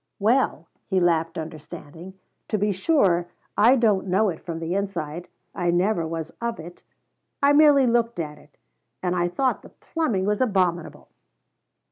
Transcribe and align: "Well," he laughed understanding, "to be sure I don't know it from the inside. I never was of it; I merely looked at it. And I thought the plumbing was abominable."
"Well," 0.17 0.67
he 0.87 0.99
laughed 0.99 1.37
understanding, 1.37 2.15
"to 2.47 2.57
be 2.57 2.71
sure 2.71 3.27
I 3.55 3.75
don't 3.75 4.07
know 4.07 4.29
it 4.29 4.39
from 4.43 4.57
the 4.57 4.73
inside. 4.73 5.27
I 5.53 5.69
never 5.69 6.07
was 6.07 6.31
of 6.41 6.59
it; 6.59 6.81
I 7.43 7.53
merely 7.53 7.85
looked 7.85 8.17
at 8.19 8.39
it. 8.39 8.57
And 9.03 9.15
I 9.15 9.27
thought 9.27 9.61
the 9.61 9.69
plumbing 9.69 10.25
was 10.25 10.41
abominable." 10.41 11.09